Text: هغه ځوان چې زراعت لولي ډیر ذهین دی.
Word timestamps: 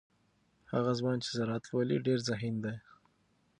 هغه 0.73 0.91
ځوان 0.99 1.17
چې 1.23 1.29
زراعت 1.37 1.63
لولي 1.71 1.97
ډیر 2.07 2.19
ذهین 2.27 2.55
دی. 2.63 2.75